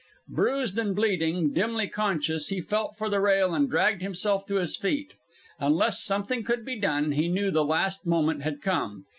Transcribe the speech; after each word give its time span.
Bruised 0.29 0.79
and 0.79 0.95
bleeding, 0.95 1.53
dimly 1.53 1.87
conscious, 1.87 2.47
he 2.47 2.59
felt 2.59 2.95
for 2.97 3.07
the 3.07 3.19
rail 3.21 3.53
and 3.53 3.69
dragged 3.69 4.01
himself 4.01 4.47
to 4.47 4.55
his 4.55 4.75
feet. 4.75 5.13
Unless 5.59 6.01
something 6.01 6.41
could 6.43 6.65
be 6.65 6.79
done, 6.79 7.11
he 7.11 7.27
knew 7.27 7.51
the 7.51 7.63
last 7.63 8.07
moment 8.07 8.41
had 8.41 8.63
come. 8.63 9.05